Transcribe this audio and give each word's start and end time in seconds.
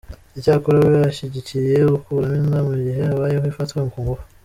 Icyakora 0.37 0.77
we 0.87 0.93
ashyigikiye 1.09 1.73
gukuramo 1.93 2.35
inda 2.41 2.59
mu 2.67 2.73
gihe 2.83 3.01
habayeho 3.09 3.45
ifatwa 3.51 3.79
ku 3.91 3.97
ngufu. 4.03 4.25